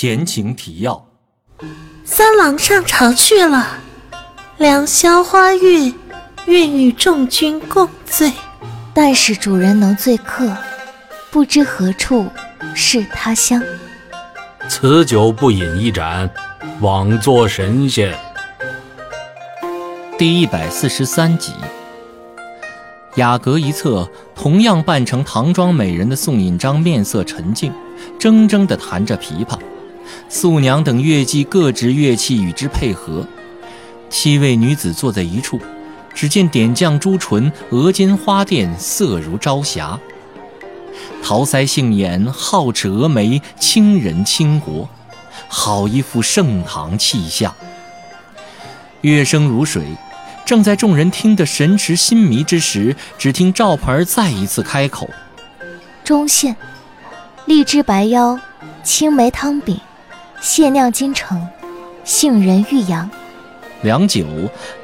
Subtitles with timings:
[0.00, 1.08] 前情提要：
[2.04, 3.80] 三郎上朝去了，
[4.56, 5.92] 良宵花月，
[6.46, 8.32] 愿与众君共醉。
[8.94, 10.56] 但使主人能醉客，
[11.32, 12.28] 不知何处
[12.76, 13.60] 是他乡。
[14.68, 16.30] 此酒不饮一盏，
[16.80, 18.16] 枉作神仙。
[20.16, 21.52] 第一百四十三集。
[23.16, 27.72] 雅阁一侧，同样扮成唐装美人的宋引章面色沉静，
[28.20, 29.58] 怔怔地弹着琵琶。
[30.28, 33.26] 素娘等乐伎各执乐器与之配合，
[34.10, 35.60] 七位女子坐在一处。
[36.14, 39.96] 只见点绛朱唇，额间花钿，色如朝霞。
[41.22, 44.88] 桃腮杏眼，皓齿蛾眉，清人倾国，
[45.46, 47.54] 好一副盛唐气象。
[49.02, 49.84] 乐声如水，
[50.44, 55.08] 正在众人听得神驰心迷之时，只听赵盘儿再一次开口
[56.02, 56.56] ：“中线，
[57.44, 58.40] 荔枝白腰，
[58.82, 59.80] 青梅汤饼。”
[60.40, 61.46] 蟹酿金城，
[62.04, 63.10] 杏仁玉阳。
[63.82, 64.24] 良久，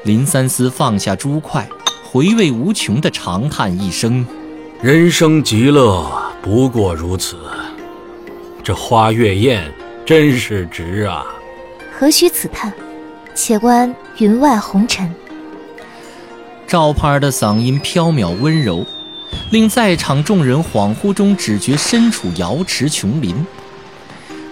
[0.03, 1.67] 林三思放下珠筷，
[2.03, 4.25] 回味无穷的长叹一声
[4.83, 6.05] ：“人生极乐
[6.41, 7.37] 不过如此，
[8.61, 9.71] 这花月宴
[10.05, 11.25] 真是值啊！”
[11.97, 12.71] 何须此叹？
[13.33, 15.09] 且观云外红尘。
[16.67, 18.85] 赵盼儿的嗓音飘渺温柔，
[19.51, 23.33] 令在场众人恍惚中只觉身处瑶池琼林。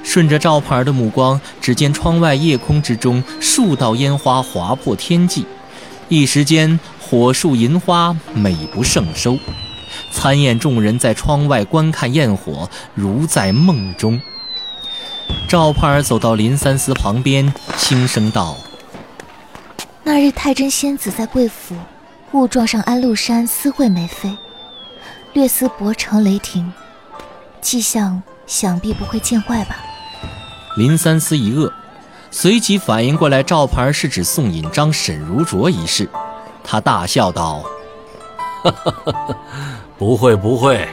[0.04, 5.46] 顺着赵盼儿的目光，只见窗外夜空之中，数道烟花划破天际，
[6.10, 9.40] 一时间火树银花，美不胜收。
[10.12, 14.22] 参宴众人在窗外观看焰火，如在梦中。
[15.48, 18.58] 赵盼儿走到林三思旁边，轻声道
[20.04, 21.76] ：“那日太真仙子在贵府，
[22.34, 24.36] 误撞上安禄山私会梅妃，
[25.34, 26.72] 略思薄城雷霆，
[27.62, 29.78] 迹象想必不会见怪吧？”
[30.76, 31.72] 林三思一愕，
[32.32, 36.10] 随即反应过来，赵盘是指宋引章、沈如琢一事，
[36.64, 37.64] 他大笑道
[40.00, 40.88] ：“不会不会，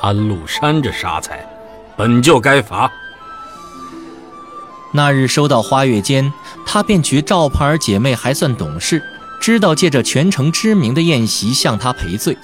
[0.00, 1.46] 安禄山这杀才，
[1.96, 2.90] 本就该罚。”
[4.92, 6.32] 那日收到花月间，
[6.66, 9.00] 他便觉赵盘姐妹还算懂事，
[9.40, 12.36] 知道借着全城知名的宴席向他赔罪。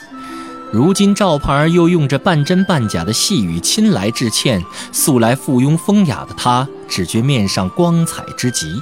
[0.72, 8.80] 如今赵盼儿又用着半真半假的细语亲来致歉，素来附庸风雅的他只觉面上光彩之极。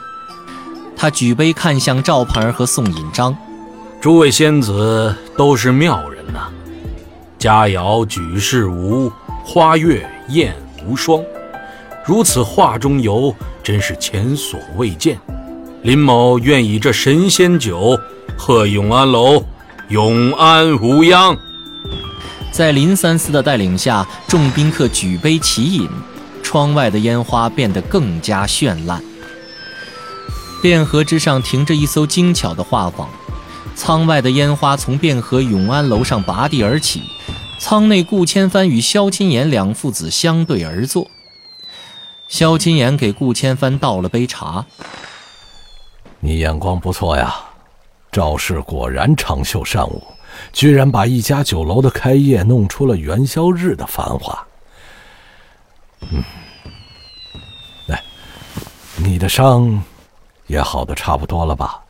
[0.94, 3.34] 他举杯看向赵盼儿和宋引章
[4.02, 6.48] ：“诸位仙子都是妙人呐，
[7.38, 9.10] 佳肴举世无，
[9.42, 10.54] 花月宴
[10.86, 11.22] 无双，
[12.04, 15.18] 如此画中游，真是前所未见。
[15.82, 17.98] 林某愿以这神仙酒，
[18.36, 19.42] 贺永安楼
[19.88, 21.34] 永安无恙。”
[22.58, 25.88] 在林三思的带领下，众宾客举杯齐饮，
[26.42, 29.00] 窗外的烟花变得更加绚烂。
[30.60, 33.06] 汴河之上停着一艘精巧的画舫，
[33.76, 37.04] 舱外的烟花从汴河永安楼上拔地而起，
[37.60, 41.06] 舱内顾千帆与萧金岩两父子相对而坐。
[42.26, 44.66] 萧金岩给顾千帆倒了杯茶
[46.18, 47.36] ：“你眼光不错呀，
[48.10, 50.02] 赵氏果然长袖善舞。”
[50.52, 54.46] 居然把一家酒楼的开业弄出了元宵日的繁华。
[56.00, 56.22] 嗯，
[57.86, 58.02] 来，
[58.96, 59.82] 你的伤
[60.46, 61.80] 也好的差不多了吧？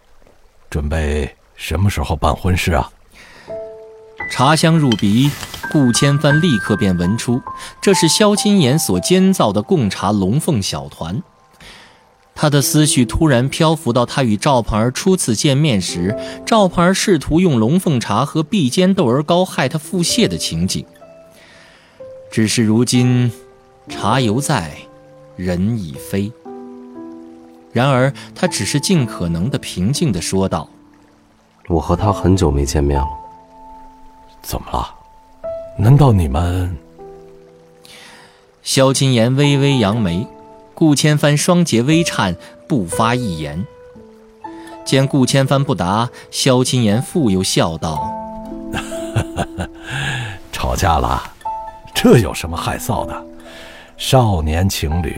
[0.70, 2.91] 准备什么时候办婚事啊？
[4.31, 5.30] 茶香入鼻，
[5.72, 7.41] 顾千帆立刻便闻出，
[7.80, 11.22] 这是萧金岩所监造的贡茶龙凤小团。
[12.41, 16.16] 他的思绪突然漂浮到他与赵盼儿初次见面时，
[16.47, 20.87] 赵盼儿试图用龙凤茶和碧尖豆儿糕害他腹泻的情景。
[22.31, 23.32] 只是如今，
[23.88, 24.71] 茶犹在，
[25.34, 26.31] 人已非。
[27.72, 30.71] 然而，他只是尽可能的平静的说道
[31.66, 33.09] ：“我和他很久没见面了。
[34.43, 34.94] 怎么了？
[35.77, 36.78] 难道你们？”
[38.62, 40.25] 萧金岩微微扬眉。
[40.78, 42.36] 顾千帆双睫微颤，
[42.69, 43.66] 不发一言。
[44.84, 48.09] 见顾千帆不答，萧金岩复又笑道
[50.53, 51.21] ：“吵架了，
[51.92, 53.27] 这有什么害臊的？
[53.97, 55.16] 少年情侣，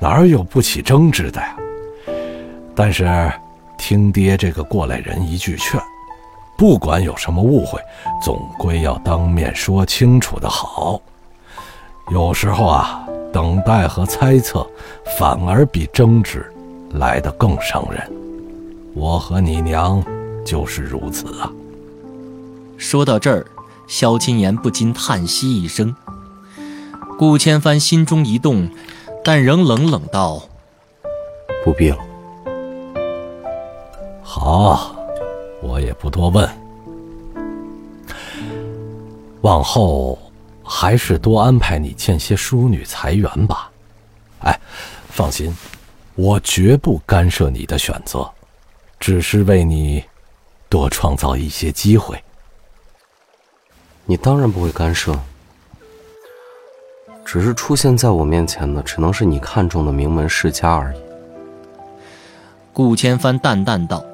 [0.00, 1.56] 哪有不起争执的呀？
[2.74, 3.32] 但是，
[3.78, 5.80] 听爹这个过来人一句劝，
[6.58, 7.80] 不管有什么误会，
[8.20, 11.00] 总归要当面说清楚的好。
[12.10, 14.66] 有时候啊。”等待和猜测，
[15.18, 16.44] 反而比争执
[16.92, 18.02] 来得更伤人。
[18.94, 20.02] 我和你娘
[20.44, 21.50] 就是如此啊。
[22.76, 23.46] 说到这儿，
[23.86, 25.94] 萧青岩不禁叹息一声。
[27.18, 28.68] 顾千帆心中一动，
[29.22, 30.42] 但仍冷冷道
[31.62, 31.98] ：“不必了。”
[34.24, 34.94] 好，
[35.62, 36.48] 我也不多问。
[39.42, 40.18] 往后
[40.72, 43.68] 还是多安排你见些淑女裁员吧。
[44.44, 44.56] 哎，
[45.08, 45.52] 放心，
[46.14, 48.30] 我绝不干涉你的选择，
[49.00, 50.04] 只是为你
[50.68, 52.22] 多创造一些机会。
[54.04, 55.18] 你当然不会干涉，
[57.24, 61.00] 只是出现在我面前的只能是你看中的名门世家而已。
[62.72, 64.04] 顾千帆淡淡道。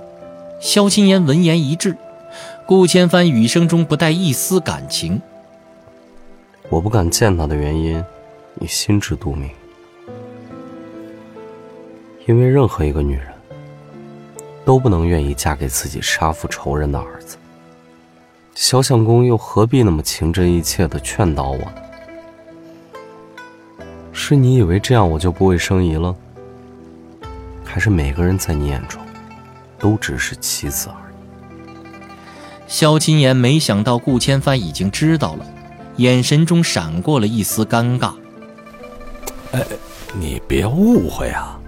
[0.59, 1.95] 萧青言闻言一滞，
[2.67, 5.21] 顾千帆语声中不带一丝感情。
[6.69, 8.05] 我不敢见他的原因，
[8.55, 9.51] 你心知肚明。
[12.27, 13.29] 因为任何一个女人，
[14.65, 17.37] 都不能愿意嫁给自己杀父仇人的儿子。
[18.55, 21.83] 肖相公又何必那么情真意切的劝导我呢？
[24.13, 26.17] 是你以为这样我就不会生疑了？
[27.65, 29.01] 还是每个人在你眼中？
[29.79, 31.15] 都只是棋子而已。
[32.67, 35.47] 萧青言没想到顾千帆已经知道了，
[35.97, 38.13] 眼神中闪过了一丝尴尬。
[39.53, 39.65] 哎，
[40.15, 41.59] 你别误会啊，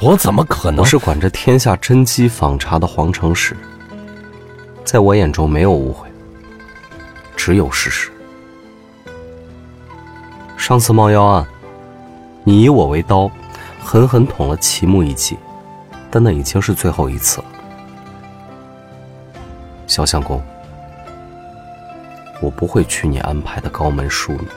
[0.00, 0.80] 我怎么可能？
[0.80, 3.56] 我是管着天下真机访查的皇城使，
[4.84, 6.08] 在我眼中没有误会，
[7.36, 8.10] 只有事实。
[10.56, 11.46] 上次猫妖案，
[12.44, 13.30] 你以我为刀，
[13.82, 15.38] 狠狠捅了齐木一记。
[16.10, 17.44] 但那已经是最后一次了，
[19.86, 20.42] 萧相公，
[22.40, 24.48] 我不会娶你安排的高门淑女，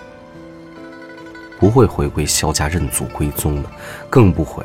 [1.59, 3.69] 不会回归萧家认祖归宗的，
[4.09, 4.63] 更不会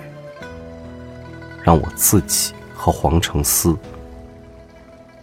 [1.63, 3.77] 让我自己和黄承思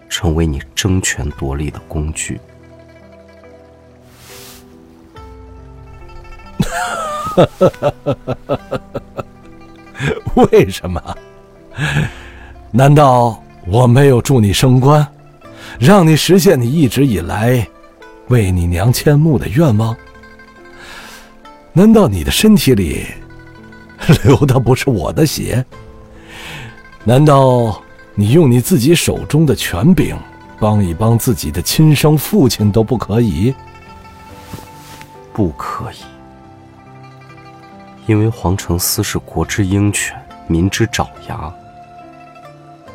[0.09, 2.39] 成为你争权夺利的工具。
[10.51, 11.01] 为什么？
[12.71, 15.06] 难道我没有助你升官，
[15.80, 17.68] 让你实现你一直以来
[18.30, 19.95] 为你娘迁墓的愿望？
[21.74, 23.06] 难道你的身体里
[24.24, 25.63] 流的不是我的血？
[27.04, 27.81] 难道
[28.16, 30.18] 你用你自己手中的权柄
[30.60, 33.54] 帮一帮自己的亲生父亲都不可以？
[35.31, 35.98] 不可以，
[38.07, 40.18] 因为黄承思是国之鹰犬，
[40.48, 41.54] 民之爪牙。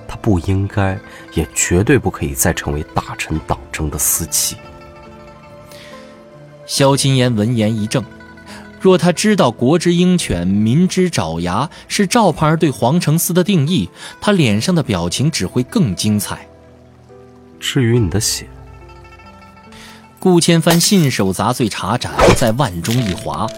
[0.09, 0.99] 他不应该，
[1.35, 4.56] 也绝对不可以再成为大臣党争的私器。
[6.70, 8.05] 萧金言闻言一怔，
[8.81, 13.90] 若他知道“国之鹰犬，民之爪牙”是赵盼儿对黄承思的定义，
[14.20, 16.46] 他脸上的表情只会更精彩。
[17.58, 18.46] 至于你的血，
[20.20, 23.49] 顾千帆信手砸碎茶盏，在腕中一划，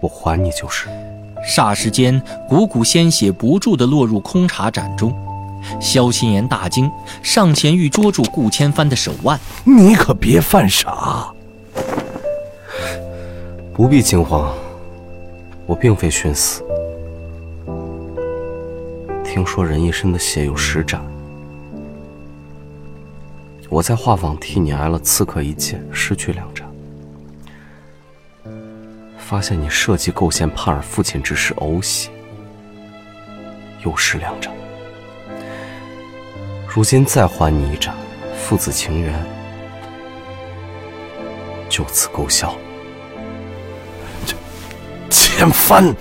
[0.00, 0.86] 我还你就是。
[1.44, 5.12] 霎时间，股股鲜血不住地落入空茶盏中。
[5.80, 6.90] 萧青言大惊，
[7.22, 11.32] 上前欲捉住顾千帆的手腕：“你可别犯傻！”
[13.74, 14.52] 不必惊慌，
[15.66, 16.62] 我并非寻死。
[19.24, 21.00] 听说人一身的血有十盏，
[23.68, 26.66] 我在画舫替你挨了刺客一剑，失去两盏。
[29.18, 32.10] 发现你设计构陷帕尔父亲之事呕血，
[33.84, 34.50] 又失两盏。
[36.78, 37.92] 如今再还你一盏，
[38.36, 39.12] 父子情缘
[41.68, 42.54] 就此勾销。
[44.24, 44.36] 这
[45.10, 45.92] 千帆，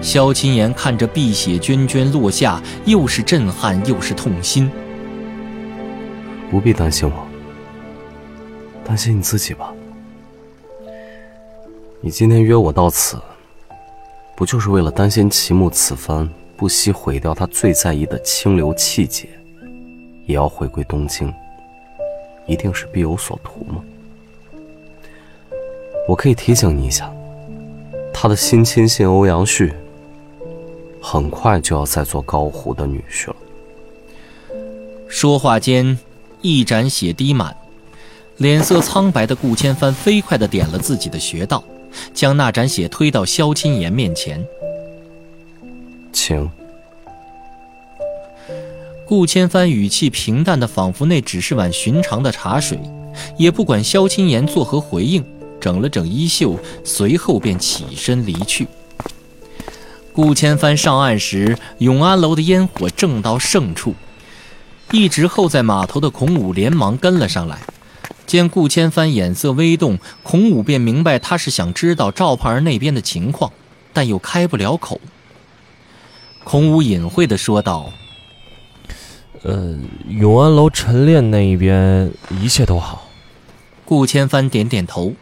[0.00, 4.68] 萧青言看着碧血涓涓落下，又是震撼又是痛心。
[6.50, 7.28] 不必担心我，
[8.84, 9.72] 担心你自己吧。
[12.00, 13.22] 你今天约我到此，
[14.34, 19.28] 不就是为了担心齐木此番不惜毁掉他最在意的清流气节，
[20.26, 21.32] 也要回归东京？
[22.46, 23.82] 一定是必有所图吗？
[26.08, 27.12] 我可以提醒你一下，
[28.12, 29.72] 他的新亲信欧阳旭，
[31.00, 33.36] 很快就要再做高虎的女婿了。
[35.08, 35.98] 说话间，
[36.40, 37.56] 一盏血滴满，
[38.38, 41.62] 脸色苍白的顾千帆飞快地点了自己的穴道。
[42.14, 44.42] 将那盏血推到萧青岩面前，
[46.12, 46.50] 请。
[49.06, 52.78] 顾千帆语气平淡的，仿佛那只是碗寻常的茶水，
[53.36, 55.24] 也不管萧青言作何回应，
[55.60, 58.66] 整了整衣袖，随后便起身离去。
[60.14, 63.94] 顾千帆上岸时，永安楼的烟火正到盛处，
[64.92, 67.58] 一直候在码头的孔武连忙跟了上来。
[68.26, 73.52] 见顾千帆眼色微动，孔武便明白他是想知道赵盼儿那边的情况，
[73.92, 75.00] 但又开不了口。
[76.44, 77.92] 孔武隐晦的说道
[79.42, 83.08] ：“呃，永安楼晨练那一边一切都好。”
[83.84, 85.14] 顾千帆点点头。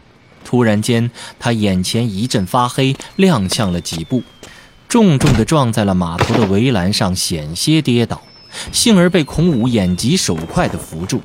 [0.43, 4.23] 突然间，他眼前一阵发黑，踉跄了几步，
[4.89, 8.23] 重重的撞在了码头的围栏上，险些跌倒，
[8.71, 11.21] 幸而被孔武眼疾手快的扶住。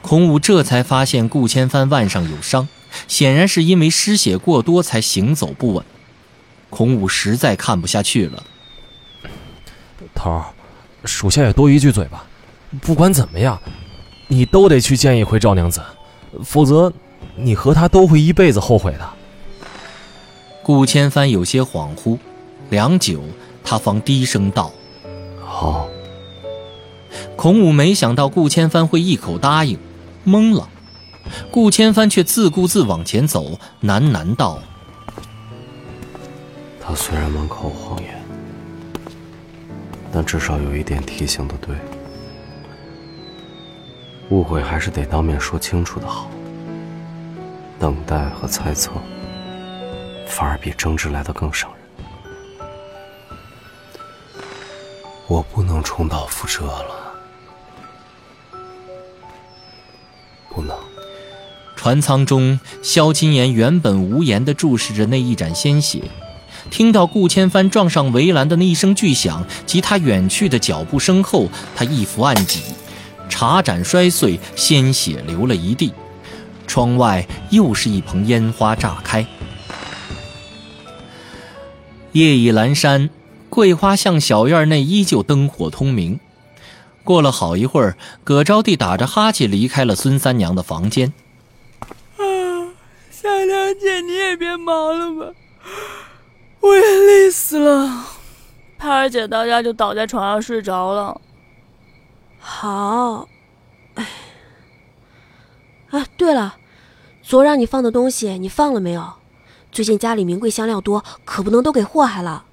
[0.00, 2.68] 孔武这才发现顾千帆腕上有伤，
[3.08, 5.84] 显然是因为失血过多才行走不稳。
[6.70, 8.44] 孔武实在看不下去了。
[10.14, 10.44] 头儿，
[11.04, 12.24] 属下也多一句嘴吧。
[12.80, 13.58] 不管怎么样，
[14.26, 15.80] 你都得去见一回赵娘子，
[16.44, 16.92] 否则
[17.36, 19.08] 你和她都会一辈子后悔的。
[20.62, 22.18] 顾千帆有些恍惚，
[22.68, 23.22] 良久，
[23.64, 24.70] 他方低声道
[25.42, 25.88] ：“好。”
[27.36, 29.78] 孔武没想到顾千帆会一口答应，
[30.26, 30.68] 懵了。
[31.50, 34.58] 顾千帆却自顾自往前走，喃喃道
[36.80, 38.14] ：“他虽然满口谎言。”
[40.12, 41.76] 但至少有一点提醒的对，
[44.30, 46.30] 误会还是得当面说清楚的好。
[47.78, 48.90] 等待和猜测，
[50.26, 51.78] 反而比争执来的更伤人。
[55.28, 57.14] 我不能重蹈覆辙了，
[60.48, 60.76] 不能。
[61.76, 66.02] 船舱中，萧金岩原本无言的注视着那一盏鲜血。
[66.70, 72.60] 听到顾千帆撞上围栏的那一声巨响及他远去的脚步声后，他一伏案几，
[73.28, 75.92] 茶盏摔碎，鲜血流了一地。
[76.66, 79.26] 窗外又是一棚烟花炸开。
[82.12, 83.10] 夜已阑珊，
[83.48, 86.20] 桂花巷小院内依旧灯火通明。
[87.04, 91.14] 过了好一会儿，葛招娣打着哈欠离开了孙三娘的房间。
[92.18, 92.20] 啊，
[93.10, 95.32] 小娘姐，你也别忙了吧。
[96.60, 98.04] 我也累死了，
[98.78, 101.20] 盼儿姐到家就倒在床上睡着了。
[102.38, 103.28] 好，
[103.94, 104.06] 哎，
[105.90, 106.56] 啊，对了，
[107.22, 109.14] 昨让你放的东西你放了没有？
[109.70, 112.44] 最近家里名贵香料多，可不能都给祸害了。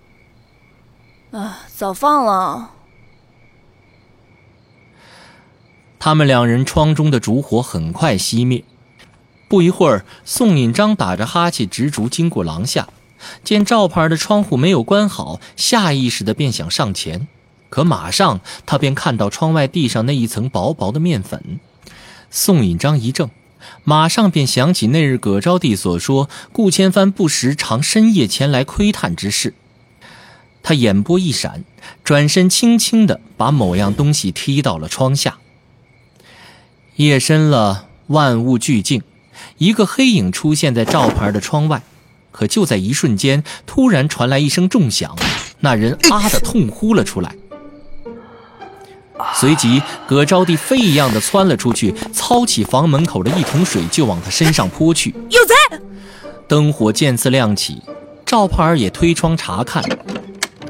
[1.32, 2.72] 啊，早放了。
[5.98, 8.64] 他们两人窗中的烛火很快熄灭，
[9.48, 12.88] 不一会儿，宋引章打着哈欠执烛经过廊下。
[13.44, 17.28] 见赵牌的窗户没有关好，下意识的便想上前，
[17.70, 21.60] 可马上他便看到窗外地上那一层薄薄的面粉。
[22.30, 23.30] 宋引章一怔，
[23.84, 29.54] 马上便想起那日葛招娣所说顾千帆不时常深夜前来窥探之事。
[30.62, 31.64] 他眼波一闪，
[32.04, 35.38] 转身轻轻的把某样东西踢到了窗下。
[36.96, 39.04] 夜深了，万物俱静，
[39.58, 41.84] 一个黑影出现在赵牌的窗外。
[42.36, 45.16] 可就在一瞬间，突然传来一声重响，
[45.62, 47.34] 那人啊的痛呼了出来。
[49.34, 55.16] 随即，葛招娣飞一样的窜了出去，操起房门口的一桶水就往他身上泼去。
[55.30, 55.80] 有贼！
[56.50, 57.82] 灯火渐次亮起，
[58.26, 59.82] 赵盼儿也推窗查看。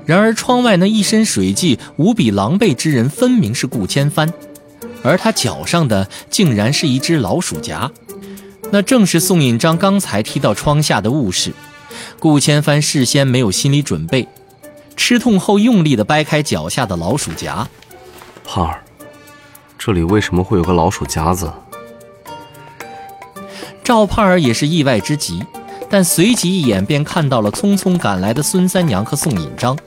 [0.05, 4.31] 然而，窗外那一身水迹、无比狼狈之人，分明是顾千帆，
[5.01, 7.91] 而他脚上的竟然是一只老鼠夹。
[8.75, 11.53] 那正是宋引章刚才踢到窗下的物事，
[12.19, 14.27] 顾千帆事先没有心理准备，
[14.97, 17.65] 吃痛后用力地掰开脚下的老鼠夹。
[18.43, 18.83] 胖儿，
[19.79, 21.49] 这里为什么会有个老鼠夹子？
[23.81, 25.41] 赵盼儿也是意外之极，
[25.89, 29.79] 但随即一眼便看到了匆匆赶来的孙三娘和宋引章，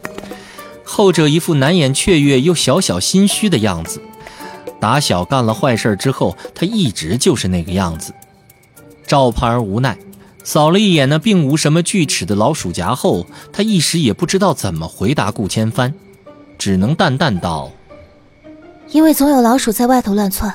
[0.82, 4.00] 后者一副难掩雀跃又小小心虚的样子。
[4.80, 8.14] 打小干了坏事之后，他一直就是那个样子。
[9.08, 9.98] 赵盼儿无奈，
[10.44, 15.94] 扫了一眼那并无什么锯齿的老鼠夹后，他一时也不知道怎么回答顾千帆，
[16.58, 17.72] 只能淡淡道
[18.92, 20.54] ：“因为总有老鼠在外头乱窜。”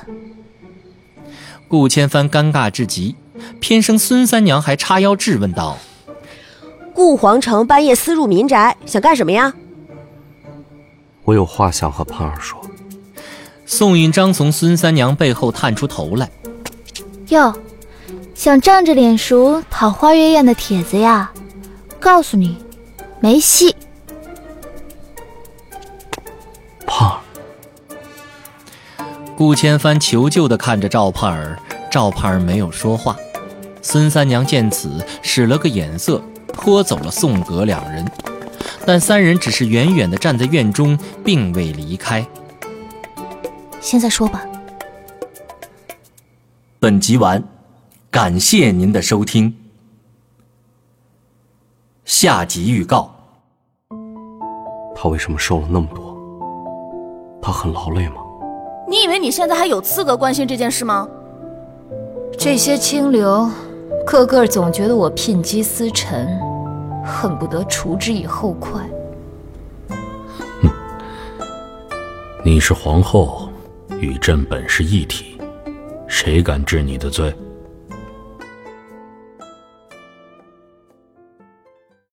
[1.67, 3.15] 顾千帆尴尬至极，
[3.59, 5.79] 偏生孙三娘还叉腰质问道
[6.93, 9.51] ：“顾皇城半夜私入民宅，想干什么呀？”
[11.25, 12.61] 我有话想和盼儿说。
[13.65, 16.29] 宋允章从孙三娘背后探出头来
[17.29, 17.51] ：“哟。”
[18.33, 21.31] 想仗着脸熟讨花月宴的帖子呀？
[21.99, 22.57] 告诉你，
[23.19, 23.73] 没戏。
[26.85, 29.05] 胖儿，
[29.37, 31.57] 顾千帆求救的看着赵盼儿，
[31.89, 33.15] 赵盼儿没有说话。
[33.81, 38.05] 孙三娘见此，使了个眼色，拖走了宋葛两人，
[38.85, 42.25] 但三人只是远远的站在院中，并未离开。
[43.79, 44.43] 现在说吧。
[46.79, 47.41] 本集完，
[48.13, 49.51] 感谢您的收听。
[52.05, 53.09] 下集预告：
[54.93, 56.15] 他为什么瘦了那么多？
[57.41, 58.17] 他很劳累吗？
[58.87, 61.09] 你以为你现在还有资格关心这件事吗？
[62.37, 63.49] 这些清流，
[64.05, 66.27] 个个总觉得我牝鸡司晨，
[67.03, 68.87] 恨不得除之以后快。
[69.89, 70.69] 哼，
[72.45, 73.49] 你是皇后，
[73.99, 75.35] 与朕本是一体，
[76.07, 77.33] 谁敢治你的罪？